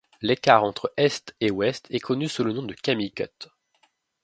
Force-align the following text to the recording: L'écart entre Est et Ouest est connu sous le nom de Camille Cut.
L'écart 0.23 0.63
entre 0.63 0.91
Est 0.97 1.35
et 1.41 1.51
Ouest 1.51 1.85
est 1.91 1.99
connu 1.99 2.27
sous 2.27 2.43
le 2.43 2.53
nom 2.53 2.63
de 2.63 2.73
Camille 2.73 3.11
Cut. 3.11 3.29